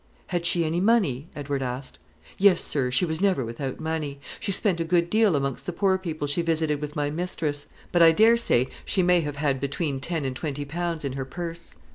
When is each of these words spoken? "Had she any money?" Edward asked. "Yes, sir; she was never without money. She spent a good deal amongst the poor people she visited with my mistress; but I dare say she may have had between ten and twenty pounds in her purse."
"Had 0.29 0.47
she 0.47 0.65
any 0.65 0.81
money?" 0.81 1.27
Edward 1.35 1.61
asked. 1.61 1.99
"Yes, 2.39 2.63
sir; 2.63 2.89
she 2.89 3.05
was 3.05 3.21
never 3.21 3.45
without 3.45 3.79
money. 3.79 4.19
She 4.39 4.51
spent 4.51 4.79
a 4.79 4.83
good 4.83 5.11
deal 5.11 5.35
amongst 5.35 5.67
the 5.67 5.71
poor 5.73 5.99
people 5.99 6.25
she 6.27 6.41
visited 6.41 6.81
with 6.81 6.95
my 6.95 7.11
mistress; 7.11 7.67
but 7.91 8.01
I 8.01 8.11
dare 8.11 8.37
say 8.37 8.69
she 8.83 9.03
may 9.03 9.21
have 9.21 9.35
had 9.35 9.59
between 9.59 9.99
ten 9.99 10.25
and 10.25 10.35
twenty 10.35 10.65
pounds 10.65 11.05
in 11.05 11.13
her 11.13 11.25
purse." 11.25 11.75